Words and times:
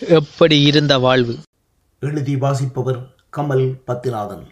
எப்படி 0.00 0.62
இருந்த 0.62 0.98
வாழ்வு? 0.98 1.38
எழுதி 2.00 2.36
வாசிப்பவர் 2.36 2.98
கமல் 3.36 3.80
பத்திநாதன். 3.86 4.46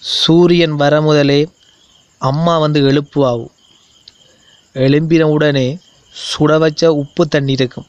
சூரியன் 0.00 0.74
வர 0.74 1.00
முதலே 1.00 1.48
அம்மா 2.18 2.58
வந்து 2.58 2.80
எழுப்புவாவும் 2.82 3.54
எழும்பின 4.74 5.20
உடனே 5.20 5.78
சுட 6.12 6.58
வச்ச 6.58 6.92
உப்பு 6.92 7.28
தண்ணி 7.28 7.52
இருக்கும். 7.52 7.86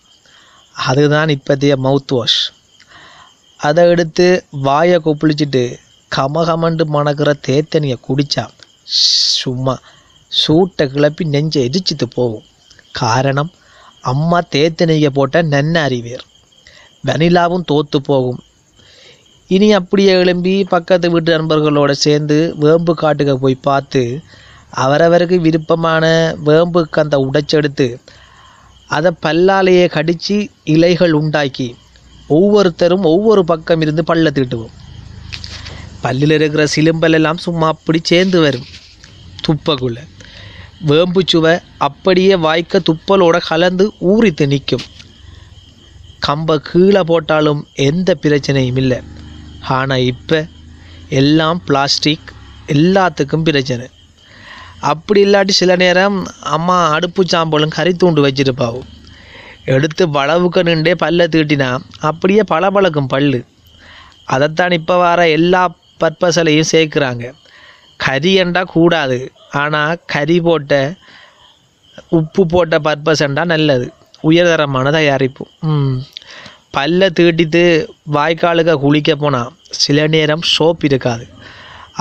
அதுதான் 0.74 1.28
இப்போதைய 1.28 1.76
மவுத் 1.84 2.14
வாஷ் 2.16 2.52
அதை 3.58 3.88
எடுத்து 3.88 4.46
வாயை 4.52 5.00
கொப்பளிச்சிட்டு 5.00 5.78
கமகமண்டு 6.16 6.86
மணக்கிற 6.86 7.34
தேத்தனியை 7.48 7.96
குடித்தா 8.08 8.48
சும்மா 8.84 9.80
சூட்டை 10.28 10.88
கிளப்பி 10.88 11.24
நெஞ்சை 11.24 11.70
எரிச்சிட்டு 11.70 12.06
போகும். 12.16 12.44
காரணம் 12.92 13.52
அம்மா 14.02 14.40
தேத்தனியை 14.40 15.10
போட்ட 15.10 15.42
நன்ன 15.42 15.82
அறிவியர் 15.82 16.28
வெனிலாவும் 17.08 17.64
தோத்து 17.72 17.98
போகும். 18.04 18.40
இனி 19.48 19.74
அப்படியே 19.74 20.12
எழும்பி 20.12 20.64
பக்கத்து 20.64 21.12
வீட்டு 21.12 21.38
நண்பர்களோட 21.38 21.92
சேர்ந்து 21.92 22.54
வேம்பு 22.56 22.96
காட்டுக்கு 22.96 23.40
போய் 23.40 23.56
பார்த்து 23.56 24.22
அவரவருக்கு 24.76 25.36
விருப்பமான 25.36 26.36
வேம்பு 26.38 26.88
கந்த 26.90 27.18
உடைச்செடுத்து 27.18 27.88
அதை 28.88 29.12
பல்லாலேயே 29.22 29.88
கடித்து 29.88 30.50
இலைகள் 30.64 31.12
உண்டாக்கி 31.12 31.76
ஒவ்வொருத்தரும் 32.28 33.04
ஒவ்வொரு 33.04 33.46
பக்கம் 33.46 33.82
இருந்து 33.82 34.04
பல்ல 34.08 34.28
தீட்டுவோம். 34.30 34.76
பல்லில் 36.04 36.32
இருக்கிற 36.32 36.68
சிலும்பல் 36.68 37.14
எல்லாம் 37.14 37.38
சும்மா 37.38 37.68
அப்படி 37.68 38.00
சேர்ந்து 38.04 38.40
வரும். 38.40 38.66
துப்பக்குள்ளே. 39.48 40.04
வேம்பு 40.82 41.22
சுவை 41.26 41.60
அப்படியே 41.78 42.36
வாய்க்க 42.36 42.82
துப்பலோட 42.90 43.42
கலந்து 43.48 43.94
ஊறித்து 44.02 44.48
நிற்கும். 44.48 44.86
கம்பை 46.30 46.56
கீழே 46.70 47.02
போட்டாலும் 47.12 47.62
எந்த 47.90 48.10
பிரச்சனையும் 48.24 48.80
இல்லை. 48.84 49.00
ஆனால் 49.78 50.08
இப்போ 50.12 50.40
எல்லாம் 51.20 51.60
பிளாஸ்டிக் 51.68 52.30
எல்லாத்துக்கும் 52.74 53.46
பிரச்சனை. 53.48 53.86
அப்படி 54.92 55.20
இல்லாட்டி 55.26 55.54
சில 55.60 55.72
நேரம் 55.84 56.18
அம்மா 56.56 56.76
அடுப்பு 56.96 57.22
சாம்பலும் 57.32 57.74
கறி 57.78 57.92
தூண்டு 58.02 58.20
வச்சிருப்பாவும் 58.26 58.88
எடுத்து 59.74 60.04
வளவுக்கு 60.18 60.62
நின்றே 60.68 60.94
பல்ல 61.02 61.26
தீட்டினா 61.34 61.70
அப்படியே 62.10 62.44
பளபளக்கும் 62.52 63.10
பல்லு. 63.14 63.40
அதைத்தான் 64.34 64.76
இப்போ 64.78 64.96
வர 65.04 65.22
எல்லா 65.38 65.64
பர்பஸலையும் 66.02 66.72
சேர்க்குறாங்க. 66.74 67.26
கறி 68.06 68.32
என்றா 68.44 68.62
கூடாது. 68.76 69.20
ஆனால் 69.62 70.00
கறி 70.14 70.38
போட்ட 70.48 70.74
உப்பு 72.20 72.44
போட்ட 72.54 72.76
பர்பஸ் 72.88 73.24
என்றால் 73.28 73.52
நல்லது. 73.54 73.88
உயர்தரமான 74.30 74.92
தயாரிப்பு 74.98 75.44
பல்ல 76.76 77.10
தீட்டிட்டு 77.18 77.64
வாய்க்காலுக்கு 78.16 78.74
குளிக்க 78.84 79.12
போனால் 79.22 79.54
சில 79.84 80.08
நேரம் 80.16 80.44
சோப் 80.56 80.84
இருக்காது. 80.88 81.26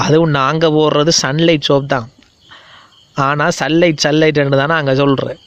அதுவும் 0.03 0.35
நாங்கள் 0.39 0.75
போடுறது 0.77 1.13
சன்லைட் 1.23 1.67
சோப் 1.69 1.93
தான். 1.93 2.09
ஆனால் 3.27 3.55
சன்லைட் 3.61 4.03
சன்லைட்னு 4.05 4.61
தானே 4.63 4.75
அங்கே 4.81 4.95
சொல்கிறேன் 5.03 5.41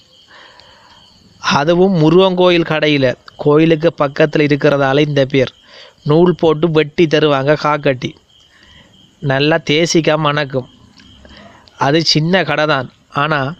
அதுவும் 1.57 1.95
முருகன் 2.01 2.39
கோயில் 2.41 2.69
கடையில் 2.71 3.09
கோயிலுக்கு 3.43 3.89
பக்கத்தில் 4.01 4.45
இருக்கிறதால 4.47 5.03
இந்த 5.07 5.21
பேர். 5.33 5.53
நூல் 6.09 6.39
போட்டு 6.41 6.65
வெட்டி 6.77 7.05
தருவாங்க 7.13 7.53
காக்கட்டி. 7.65 8.11
நல்லா 9.31 9.57
தேசிக்கா 9.71 10.15
மணக்கும். 10.27 10.69
அது 11.85 11.99
சின்ன 12.13 12.43
கடை 12.49 12.65
தான் 12.73 12.89
ஆனால் 13.21 13.51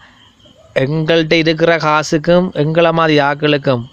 எங்கள்கிட்ட 0.76 1.34
இருக்கிற 1.34 1.72
காசுக்கும் 1.78 2.46
எங்களை 2.62 2.92
மாதிரி 2.92 3.16
ஆக்களுக்கும் 3.20 3.84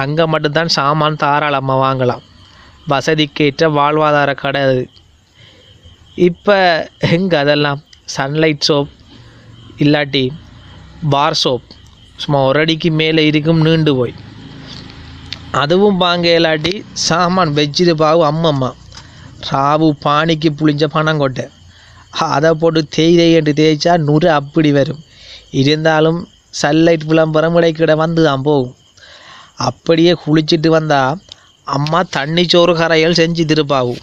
அங்கே 0.00 0.24
மட்டும்தான் 0.24 0.70
சாமான் 0.76 1.18
தாராளமாக 1.22 1.82
வாங்கலாம். 1.84 2.22
வசதிக்கேற்ற 2.90 3.68
வாழ்வாதார 3.78 4.30
கடை 4.34 4.62
அது. 4.62 4.84
இப்போ 6.28 6.56
எங்கே 6.98 7.36
அதெல்லாம்? 7.36 7.80
சன்லைட் 8.16 8.66
சோப் 8.68 8.92
இல்லாட்டி 9.84 10.24
பார் 11.10 11.38
சோப் 11.44 11.66
சும்மா 12.16 12.40
ஒரு 12.44 12.60
அடிக்கு 12.60 12.90
மேலே 12.90 13.26
இருக்கும் 13.26 13.60
நீண்டு 13.66 13.92
போய். 13.96 14.14
அதுவும் 15.62 15.96
வாங்க 15.96 16.28
இல்லாட்டி 16.38 16.74
சாமான் 16.92 17.52
வச்சுது 17.58 17.94
பாவு 18.02 18.22
அம்மம்மா. 18.32 18.70
ராவு 19.50 19.88
பானிக்கு 20.04 20.50
புளிஞ்ச 20.60 20.84
பணங்கொட்டை 20.96 21.44
அதை 22.34 22.50
போட்டு 22.54 22.80
தேய் 22.96 23.18
தேய்ட்டு 23.18 23.52
தேய்ச்சா 23.60 23.92
நுரை 23.98 24.30
அப்படி 24.40 24.72
வரும். 24.72 25.02
இருந்தாலும் 25.60 26.20
சன்லைட் 26.60 27.06
விளம்பரம் 27.10 27.56
கிடைக்கிட 27.56 27.92
வந்து 28.02 28.20
தான் 28.28 28.44
போகும். 28.48 28.74
அப்படியே 29.68 30.12
குளிச்சுட்டு 30.24 30.68
வந்தால் 30.76 31.20
அம்மா 31.66 32.00
தண்ணி 32.16 32.42
சோறு 32.52 32.72
கரையல் 32.80 33.18
செஞ்சு 33.20 33.44
திருப்பாவும் 33.50 34.02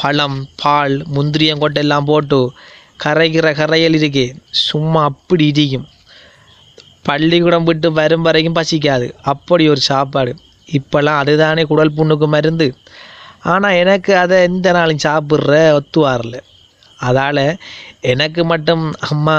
பழம் 0.00 0.38
பால் 0.62 0.96
முந்திரியங்கொட்டை 1.14 1.82
எல்லாம் 1.84 2.08
போட்டு 2.10 2.40
கரைக்கிற 3.04 3.46
கரையல் 3.60 3.96
இருக்கே 4.00 4.26
சும்மா 4.68 5.00
அப்படி 5.10 5.44
இடிக்கும். 5.52 5.86
பள்ளிக்கூடம் 7.08 7.66
விட்டு 7.68 7.88
வரும் 7.98 8.24
வரைக்கும் 8.26 8.58
பசிக்காது. 8.58 9.06
அப்படி 9.32 9.64
ஒரு 9.72 9.82
சாப்பாடு. 9.90 10.32
இப்போல்லாம் 10.68 11.20
அதுதானே 11.22 11.62
குடல் 11.70 11.96
புண்ணுக்கு 11.98 12.26
மருந்து. 12.34 12.68
ஆனால் 13.52 13.78
எனக்கு 13.82 14.12
அதை 14.22 14.36
எந்த 14.48 14.68
நாளும் 14.76 15.04
சாப்பிட்ற 15.06 15.52
ஒத்து 15.78 16.00
வரல 16.06 16.36
அதால் 16.98 17.44
எனக்கு 18.12 18.42
மட்டும் 18.52 18.84
அம்மா 19.10 19.36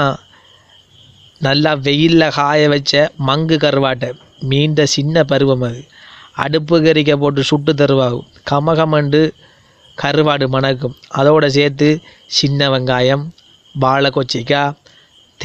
நல்லா 1.38 1.74
வெயிலில் 1.74 2.34
காய 2.34 2.68
வச்ச 2.68 3.12
மங்கு 3.26 3.56
கருவாட்டை. 3.64 4.10
மீண்ட 4.50 4.82
சின்ன 4.82 5.24
பருவம் 5.24 5.60
அது. 5.60 5.86
அடுப்பு 6.32 6.80
கறிக்க 6.82 7.16
போட்டு 7.16 7.42
சுட்டு 7.42 7.72
தருவாகும். 7.72 8.26
கமகமண்டு 8.50 9.30
கருவாடு 10.02 10.46
மணக்கும். 10.48 10.96
அதோடு 11.08 11.50
சேர்த்து 11.50 12.00
சின்ன 12.26 12.68
வெங்காயம் 12.68 13.24
வாழை 13.74 14.10
கொச்சிக்காய் 14.10 14.76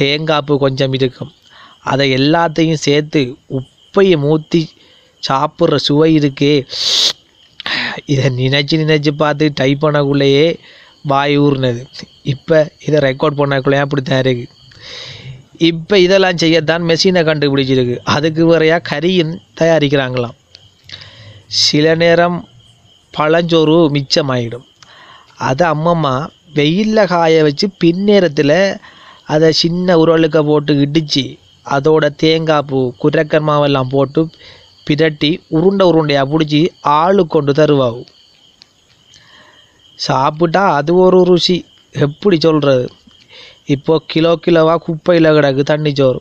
தேங்காய்ப்பு 0.00 0.58
கொஞ்சம் 0.58 0.92
இருக்கும். 0.92 1.32
அதை 1.82 2.14
எல்லாத்தையும் 2.14 2.82
சேர்த்து 2.86 3.36
உப்பையை 3.50 4.16
மூத்தி 4.16 4.70
சாப்பிட்ற 5.28 5.76
சுவை 5.76 6.18
இருக்கே. 6.18 6.66
இதை 8.06 8.30
நினச்சி 8.30 8.74
நினச்சி 8.82 9.10
பார்த்து 9.10 9.52
டைப் 9.54 9.86
பண்ணக்குள்ளேயே 9.86 10.58
வாய் 11.02 11.40
ஊறினது. 11.40 11.86
இப்போ 12.22 12.72
இதை 12.86 13.00
ரெக்கார்ட் 13.00 13.40
பண்ணக்குள்ளேயே 13.40 13.84
அப்படித்தான் 13.86 14.20
இருக்குது 14.20 14.52
இப்போ 15.58 15.98
இதெல்லாம் 15.98 16.40
செய்யத்தான் 16.42 16.82
மெஷினை 16.90 17.20
கண்டுபிடிச்சிருக்கு. 17.28 17.96
அதுக்கு 18.04 18.42
வரையா 18.52 18.78
கறியும் 18.90 19.38
தயாரிக்கிறாங்களாம். 19.60 20.36
சில 21.46 21.94
நேரம் 21.94 22.48
பழஞ்சோறு 23.14 23.76
மிச்சமாயிடும். 23.96 24.66
அதை 25.34 25.66
அம்மம்மா 25.68 26.26
வெயிலில் 26.54 27.06
காய 27.06 27.42
வச்சு 27.42 27.70
பின்னேரத்தில் 27.84 28.78
அதை 29.24 29.52
சின்ன 29.52 29.96
உருளுக்க 29.96 30.38
போட்டு 30.42 30.72
இடித்து 30.80 31.38
அதோட 31.66 32.04
தேங்காய் 32.22 32.66
பூ 32.66 32.94
குரக்கன் 33.02 33.46
மாவெல்லாம் 33.48 33.92
போட்டு 33.92 34.30
பிரட்டி 34.88 35.30
உருண்டை 35.48 35.84
உருண்டையாக 35.90 36.26
பிடிச்சி 36.32 36.68
ஆளு 36.80 37.26
கொண்டு 37.26 37.52
தருவாகும் 37.52 38.10
சாப்பிட்டா 39.98 40.62
அது 40.74 40.94
ஒரு 40.94 41.24
ருசி. 41.24 41.64
எப்படி 41.94 42.38
சொல்கிறது 42.40 42.84
இப்போ 43.68 43.94
கிலோ 44.12 44.30
கிலோவாக 44.44 44.82
குப்பையில் 44.84 45.34
கிடக்கு 45.36 45.62
தண்ணி 45.70 45.92
சோறு. 45.98 46.20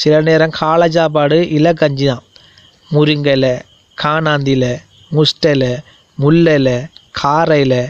சில 0.00 0.14
நேரம் 0.20 0.54
காலை 0.60 0.86
சாப்பாடு 0.90 1.36
இலை 1.56 1.72
கஞ்சி 1.80 2.06
தான். 2.06 2.24
முருங்கலை 2.94 3.52
காணாந்தில 3.98 4.64
முஸ்டலை 5.16 5.72
முல்லையில் 6.18 6.76
காரையில் 7.20 7.80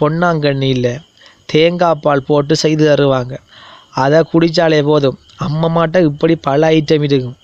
பொன்னாங்கண்ணியில் 0.00 0.92
தேங்காய் 1.52 2.02
பால் 2.04 2.26
போட்டு 2.28 2.54
செய்து 2.56 2.84
தருவாங்க. 2.90 3.34
அதை 4.02 4.20
குடித்தாலே 4.32 4.80
போதும். 4.90 5.18
அம்மாட்ட 5.46 5.96
இப்படி 6.10 6.34
பல 6.48 6.70
ஐட்டம் 6.76 7.04
இருக்கும். 7.08 7.38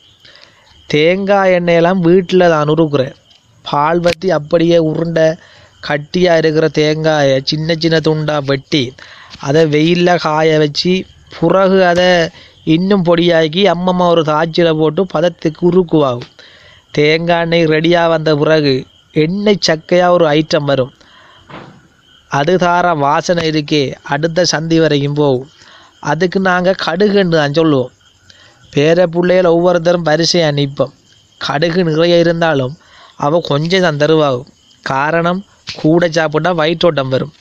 தேங்காய் 0.88 1.54
எண்ணெயெல்லாம் 1.58 2.00
வீட்டில் 2.08 2.52
தான் 2.54 2.72
உருக்குறேன். 2.74 3.14
பால் 3.64 4.00
பற்றி 4.00 4.28
அப்படியே 4.38 4.78
உருண்டை 4.90 5.26
கட்டியாக 5.88 6.40
இருக்கிற 6.42 6.66
தேங்காயை 6.78 7.36
சின்ன 7.50 7.74
சின்ன 7.82 7.98
துண்டாக 8.08 8.48
வெட்டி 8.50 8.84
அதை 9.46 9.62
வெயிலில் 9.74 10.22
காய 10.24 10.58
வச்சு 10.62 10.92
பிறகு 11.38 11.78
அதை 11.90 12.08
இன்னும் 12.74 13.04
பொடியாக்கி 13.04 13.62
அம்மம்மா 13.74 14.06
ஒரு 14.14 14.22
தாய்ச்சியில் 14.22 14.78
போட்டு 14.80 15.02
பதத்துக்கு 15.14 15.62
உருக்குவாகும். 15.70 16.30
தேங்காய் 16.96 17.44
எண்ணெய் 17.44 17.70
ரெடியாக 17.74 18.12
வந்த 18.14 18.30
பிறகு 18.36 18.74
எண்ணெய் 19.14 19.64
சக்கையாக 19.68 20.14
ஒரு 20.16 20.26
ஐட்டம் 20.38 20.68
வரும். 20.70 20.92
அது 22.30 22.52
தார 22.64 22.86
வாசனை 23.04 23.44
இருக்கே 23.50 23.82
அடுத்த 24.14 24.44
சந்தி 24.44 24.76
வரைக்கும் 24.80 25.18
போகும். 25.20 25.48
அதுக்கு 26.10 26.38
நாங்கள் 26.50 26.82
கடுகுன்னு 26.86 27.38
தான் 27.40 27.56
சொல்லுவோம். 27.58 27.92
பேர 28.72 29.06
பிள்ளைகள் 29.14 29.54
ஒவ்வொருத்தரும் 29.54 30.08
பரிசை 30.08 30.42
அனுப்போம் 30.50 30.92
கடுகு 31.40 31.80
நிறைய 31.88 32.16
இருந்தாலும் 32.24 32.74
அவள் 33.26 33.48
கொஞ்சம் 33.50 33.84
தான் 33.86 34.00
தருவாகும். 34.02 34.50
காரணம் 34.84 35.40
கூட 35.82 36.08
சாப்பிட்டா 36.16 36.50
வயிற்றோட்டம் 36.60 37.12
வரும். 37.14 37.34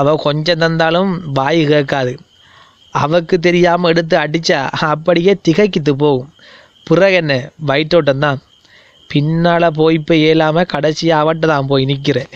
அவள் 0.00 0.22
கொஞ்சம் 0.26 0.62
தந்தாலும் 0.62 1.12
வாய் 1.38 1.60
கேட்காது. 1.72 2.12
அவக்கு 2.94 3.36
தெரியாமல் 3.38 3.90
எடுத்து 3.92 4.16
அடித்தா 4.16 4.58
அப்படியே 4.92 5.32
திகைக்கித்து 5.48 5.92
போகும். 6.02 6.30
பிறகு 6.88 7.16
என்ன? 7.20 7.34
வயிற்றோட்டம் 7.68 8.24
தான். 8.26 8.40
பின்னால் 9.10 9.74
போய் 9.78 9.96
இப்போ 9.98 10.14
இயலாமல் 10.16 10.70
கடைசி 10.72 11.06
அவட்ட 11.20 11.46
தான் 11.52 11.68
போய் 11.70 11.84
நிற்கிறேன் 11.84 12.30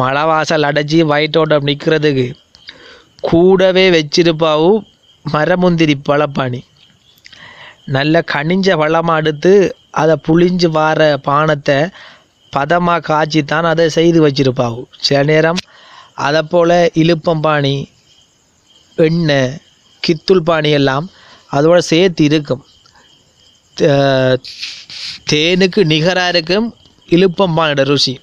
மழை 0.00 0.22
வாசல் 0.30 0.66
அடைச்சி 0.68 0.98
வயிற்றோட்டம் 1.12 1.68
நிற்கிறதுக்கு 1.68 2.26
கூடவே 3.20 3.84
வச்சிருப்பாவும் 3.96 4.80
மரமுந்திரி 5.24 5.94
பழப்பாணி. 6.08 6.60
நல்ல 7.96 8.22
கனிஞ்ச 8.32 8.76
பழமாக 8.76 9.20
எடுத்து 9.22 9.52
அதை 9.90 10.14
புளிஞ்சு 10.26 10.68
வார 10.76 11.00
பானத்தை 11.28 11.78
பதமாக 12.56 13.04
காய்ச்சி 13.08 13.40
தான் 13.52 13.66
அதை 13.72 13.86
செய்து 13.96 14.18
வச்சிருப்பாவு 14.26 14.80
சில 15.06 15.18
நேரம் 15.30 15.60
அதை 16.26 16.42
போல் 16.52 16.78
இழுப்பம்பாணி 17.02 17.76
எண்ணெய் 18.98 19.52
கித்துள் 20.02 20.46
பாணி 20.48 20.70
எல்லாம் 20.78 21.06
அதோட 21.56 21.78
சேர்த்து 21.90 22.22
இருக்கும். 22.28 22.62
தேனுக்கு 25.32 25.80
நிகராக 25.92 26.32
இருக்கும் 26.34 26.66
இழுப்பம்பானோட 27.08 27.82
ருசி. 27.90 28.14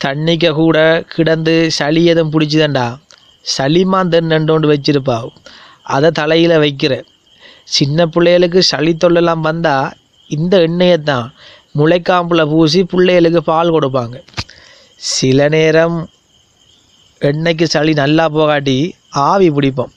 தண்ணிக்க 0.00 0.46
கூட 0.60 0.78
கிடந்து 1.14 1.54
சளி 1.78 2.02
எதுவும் 2.12 2.32
பிடிச்சிதண்டா? 2.34 2.86
சளிமாந்தன் 3.54 4.32
ரெண்டு 4.34 4.70
வச்சிருப்பா 4.72 5.18
அதை 5.94 6.08
தலையில் 6.20 6.62
வைக்கிற 6.64 6.94
சின்ன 7.76 8.06
பிள்ளைகளுக்கு 8.14 8.60
சளி 8.70 8.92
தொல்லெல்லாம் 9.02 9.44
வந்தால் 9.48 9.90
இந்த 10.36 10.54
எண்ணெயை 10.66 10.98
தான் 11.10 11.26
முளைக்காம்பில் 11.78 12.50
பூசி 12.52 12.80
பிள்ளைகளுக்கு 12.92 13.40
பால் 13.50 13.74
கொடுப்பாங்க. 13.74 14.16
சில 15.12 15.48
நேரம் 15.54 15.98
எண்ணெய்க்கு 17.30 17.66
சளி 17.74 17.92
நல்லா 18.02 18.24
போகாட்டி 18.36 18.76
ஆவி 19.28 19.48
பிடிப்போம். 19.56 19.92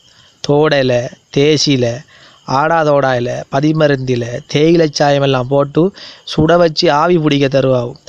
தோடையில் 0.48 1.00
தேசியில் 1.38 1.92
ஆடாதோடாயில் 2.60 3.34
பதிமருந்தில் 3.54 4.30
தேயிலை 4.54 4.88
சாயமெல்லாம் 5.00 5.52
போட்டு 5.54 5.84
சுட 6.32 6.58
வச்சு 6.62 6.86
ஆவி 7.02 7.18
பிடிக்க 7.24 7.48
தருவாகும். 7.48 8.00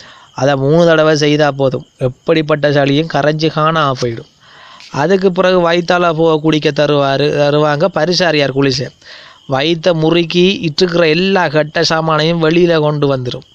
அதை 0.40 0.54
மூணு 0.62 0.80
தடவை 0.88 1.14
செய்தால் 1.24 1.58
போதும். 1.60 1.84
எப்படிப்பட்ட 2.08 2.68
சளியும் 2.76 3.12
கரைஞ்சி 3.14 3.48
காணாம 3.58 3.94
போயிடும். 4.00 4.30
அதுக்கு 5.02 5.28
பிறகு 5.36 5.58
வயிற்றால 5.68 6.10
போ 6.18 6.26
குடிக்க 6.44 6.68
தருவார் 6.80 7.24
தருவாங்க 7.42 7.84
பரிசாரியார் 7.98 8.56
குளிசை. 8.58 8.86
வயிற்றை 9.46 9.92
முறுக்கி 9.94 10.46
இட்டுக்கிற 10.68 11.02
எல்லா 11.08 11.48
கட்ட 11.48 11.82
சாமானையும் 11.88 12.38
வெளியில் 12.38 12.78
கொண்டு 12.78 13.06
வந்துடும் 13.16 13.46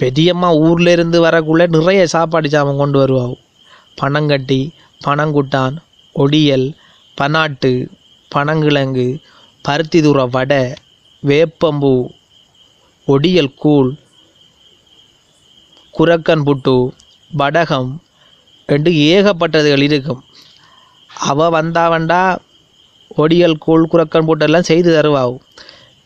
பெரியம்மா 0.00 0.48
ஊர்லேருந்து 0.56 1.18
இருந்து 1.20 1.68
நிறைய 1.68 2.06
சாப்பாடு 2.06 2.48
சாமான் 2.48 2.76
கொண்டு 2.76 2.98
வருவாங்க 2.98 3.36
பனங்கட்டி 4.02 4.60
பனங்குட்டான் 5.06 5.76
ஒடியல் 6.14 6.66
பனாட்டு 7.18 7.72
பனங்கிழங்கு 8.30 9.08
பருத்தி 9.64 10.00
தூர 10.02 10.26
வடை 10.26 10.62
வேப்பம்பூ 11.22 11.92
ஒடியல் 13.08 13.54
கூழ் 13.54 13.90
குரக்கன் 15.98 16.44
புட்டு 16.46 16.74
வடகம் 17.38 17.90
என்று 18.66 18.90
ஏகப்பட்டதுகள் 18.92 19.82
இருக்கும். 19.82 20.22
அவ 21.16 21.48
வந்தாவண்டா 21.50 22.22
ஒடியல் 23.16 23.62
கூழ் 23.64 23.90
குரக்கன் 23.92 24.26
போட்டெல்லாம் 24.28 24.68
செய்து 24.70 24.90
தருவாவும் 24.96 25.44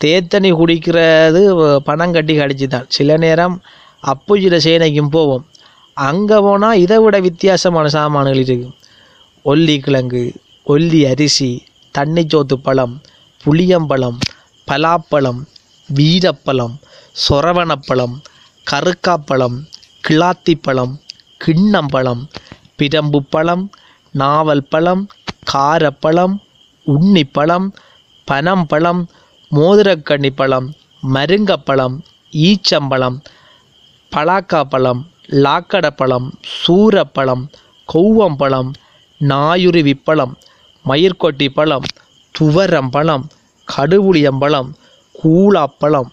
தேத்தனி 0.00 0.50
குடிக்கிறது 0.60 1.40
பணம் 1.88 2.14
கட்டி 2.14 2.34
கடிச்சு 2.38 2.66
தான் 2.66 2.88
சில 2.88 3.16
நேரம் 3.16 3.56
அப்புஜிட 4.02 4.56
சேனைக்கும் 4.66 5.12
போவோம். 5.16 5.44
அங்கே 5.96 6.38
போனால் 6.40 6.81
இதை 6.84 6.99
விட 6.99 7.16
வித்தியாசமான 7.20 7.87
சாமான்கள் 7.96 8.40
இருக்கும். 8.43 8.75
ஒல்லி 9.44 9.76
கிழங்கு 9.81 10.25
ஒல்லி 10.66 11.00
அரிசி 11.10 11.50
தண்ணிச்சோத்து 11.94 12.56
பழம் 12.66 12.94
புளியம்பழம் 13.44 14.19
பலாப்பழம் 14.69 15.40
வீரப்பழம் 15.88 16.75
சொரவணப்பழம் 17.25 18.14
கருக்காப்பழம் 18.66 19.56
கிளாத்திப்பழம் 20.08 20.94
கிண்ணம்பழம் 21.44 22.22
பிரம்பு 22.78 23.20
பழம் 23.34 23.64
நாவல் 24.14 24.69
பழம் 24.72 25.02
காரப்பழம் 25.52 26.34
உன்னிப்பழம் 26.87 27.67
பனம்பழம் 28.29 29.02
மோதிரக்கண்ணி 29.50 30.31
பழம் 30.31 30.69
மருங்கப்பழம் 31.06 31.96
ஈச்சம்பழம் 32.43 33.17
பலாக்காப்பழம் 34.12 35.00
லாக்கடப்பழம் 35.37 36.26
சூரப்பழம் 36.55 37.44
கொவ்வம்பழம் 37.88 38.70
நாயுருவி 39.20 39.94
பழம் 40.05 40.34
மயிர்கொட்டி 40.84 41.49
பழம் 41.49 41.87
துவரம்பழம் 42.34 43.25
கடுவுளியம்பழம் 43.69 44.70
கூழாப்பழம் 45.14 46.11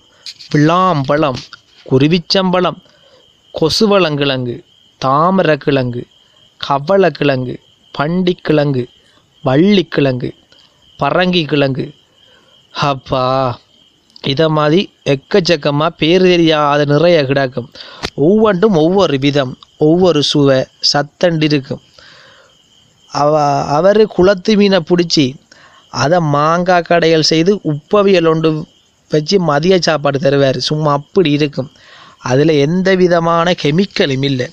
பிளாம்பழம் 0.51 1.39
குருவிச்சம்பழம் 1.85 2.79
கொசுவளங்கிழங்கு 3.53 4.55
தாமரக்கிழங்கு 5.01 6.03
கவளக்கிழங்கு 6.61 7.55
பண்டிக்கிழங்கு 7.93 8.83
வள்ளிக்கிழங்கு 9.43 10.29
பரங்கி 10.99 11.41
கிழங்கு. 11.45 11.85
அப்பா 12.73 13.59
இதை 14.23 14.47
மாதிரி 14.47 14.81
எக்கச்சக்கமாக 15.05 15.91
பேர் 15.97 16.21
தெரியாத 16.21 16.85
நிறைய 16.85 17.25
கிடக்கும். 17.25 17.69
ஒவ்வொன்றும் 18.13 18.75
ஒவ்வொரு 18.75 19.17
விதம் 19.19 19.57
ஒவ்வொரு 19.77 20.23
சுவை 20.23 20.59
சத்தண்டு 20.91 21.43
இருக்கும். 21.43 21.81
அவ 23.11 23.41
அவர் 23.77 24.01
குளத்து 24.07 24.55
மீனை 24.57 24.79
பிடிச்சி 24.89 25.33
அதை 25.89 26.19
மாங்காய் 26.19 26.87
கடைகள் 26.89 27.29
செய்து 27.31 27.59
உப்பவியல் 27.63 28.27
ஒன்று 28.27 28.49
வச்சு 29.09 29.39
மதிய 29.39 29.75
சாப்பாடு 29.79 30.17
தருவார். 30.19 30.57
சும்மா 30.57 30.91
அப்படி 30.91 31.31
இருக்கும். 31.31 31.69
அதில் 32.17 32.53
எந்த 32.65 32.95
விதமான 32.95 33.53
கெமிக்கலும் 33.63 34.23
இல்லை. 34.23 34.47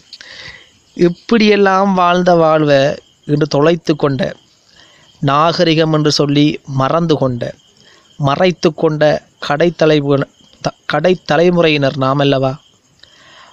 இப்படியெல்லாம் 0.94 1.94
வாழ்ந்த 1.94 2.34
வாழ்வை 2.34 2.81
இன்று 3.25 3.46
தொலைத்து 3.46 3.96
கொண்ட 3.96 4.34
நாகரிகம் 5.23 5.93
என்று 5.93 6.11
சொல்லி 6.11 6.47
மறந்து 6.81 7.15
கொண்ட 7.17 7.43
மறைத்து 8.19 8.75
கொண்ட 8.75 9.03
கடைத்தலை 9.49 9.99
கடை 10.87 11.13
தலைமுறையினர் 11.25 11.97
நாம் 11.97 12.19
அல்லவா? 12.19 12.61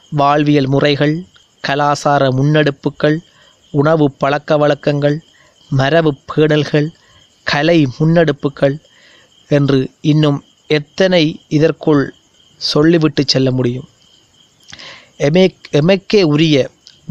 வாழ்வியல் 0.09 0.67
முறைகள் 0.67 1.15
கலாசார 1.67 2.23
முன்னெடுப்புகள் 2.37 3.17
உணவு 3.73 4.11
பழக்க 4.11 4.57
வழக்கங்கள் 4.57 5.17
மரபு 5.71 6.11
பேணல்கள் 6.31 6.87
கலை 7.43 7.87
முன்னெடுப்புகள் 7.99 8.75
என்று 9.49 9.79
இன்னும் 10.01 10.39
எத்தனை 10.67 11.23
இதற்குள் 11.47 12.03
சொல்லிவிட்டு 12.61 13.23
செல்ல 13.27 13.51
முடியும்? 13.51 13.87
எமே 15.17 15.55
எமக்கே 15.71 16.21
உரிய 16.23 16.57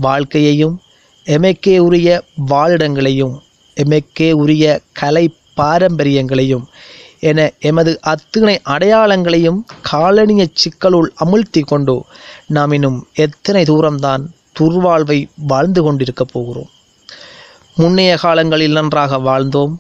வாழ்க்கையையும் 0.01 0.77
எமக்கே 1.27 1.79
உரிய 1.79 2.09
வாழிடங்களையும் 2.51 3.35
எமக்கே 3.77 4.33
உரிய 4.33 4.81
கலை 4.93 5.37
பாரம்பரியங்களையும் 5.57 6.67
என 7.21 7.53
எமது 7.59 8.01
அத்தனை 8.01 8.61
அடையாளங்களையும் 8.69 9.59
காலனிய 9.93 10.47
சிக்கலுள் 10.53 11.09
அமுழ்த்தி 11.15 11.61
கொண்டு 11.61 12.05
நாம் 12.47 12.73
இன்னும் 12.73 13.09
எத்தனை 13.15 13.63
தூரம்தான் 13.65 14.25
துர்வாழ்வை 14.61 15.25
வாழ்ந்து 15.37 15.83
கொண்டிருக்கப் 15.83 16.29
போகிறோம். 16.33 16.69
முன்னைய 17.77 18.17
காலங்களில் 18.17 18.73
நன்றாக 18.73 19.17
வாழ்ந்தோம். 19.17 19.77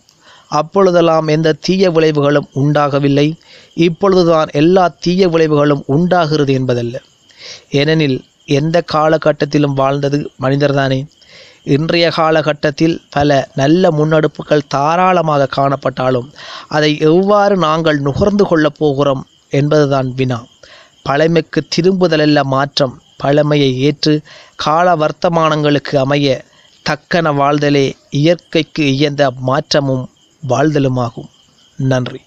அப்பொழுதெல்லாம் 0.49 1.27
எந்த 1.27 1.53
தீய 1.53 1.91
விளைவுகளும் 1.91 2.49
உண்டாகவில்லை. 2.53 3.39
இப்பொழுதுதான் 3.75 4.49
எல்லா 4.53 4.95
தீய 5.01 5.29
விளைவுகளும் 5.29 5.83
உண்டாகிறது 5.87 6.53
என்பதல்ல. 6.53 7.01
ஏனெனில் 7.71 8.25
எந்த 8.47 8.85
காலகட்டத்திலும் 8.93 9.75
வாழ்ந்தது 9.75 10.31
மனிதர்தானே. 10.41 11.07
இன்றைய 11.65 12.11
காலகட்டத்தில் 12.11 13.03
பல 13.11 13.49
நல்ல 13.55 13.91
முன்னெடுப்புகள் 13.91 14.67
தாராளமாக 14.69 15.49
காணப்பட்டாலும் 15.57 16.29
அதை 16.69 16.99
எவ்வாறு 16.99 17.57
நாங்கள் 17.57 17.99
நுகர்ந்து 18.01 18.45
கொள்ளப் 18.45 18.79
போகிறோம் 18.79 19.27
என்பதுதான் 19.51 20.09
வினா. 20.15 20.45
பழமைக்கு 21.03 21.67
திரும்புதலல்ல 21.77 22.43
மாற்றம் 22.43 23.03
பழமையை 23.17 23.79
ஏற்று 23.79 24.21
கால 24.57 24.97
வர்த்தமானங்களுக்கு 24.97 25.97
அமைய 25.97 26.45
தக்கன 26.87 27.35
வாழ்தலே 27.35 27.97
இயற்கைக்கு 28.11 28.85
இயந்த 28.93 29.31
மாற்றமும் 29.41 30.11
வாழ்தலுமாகும். 30.49 31.31
நன்றி. 31.77 32.21